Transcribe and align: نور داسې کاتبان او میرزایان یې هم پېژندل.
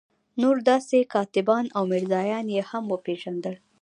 نور 0.41 0.55
داسې 0.69 0.97
کاتبان 1.13 1.65
او 1.75 1.83
میرزایان 1.91 2.45
یې 2.55 2.61
هم 2.69 2.85
پېژندل. 3.05 3.55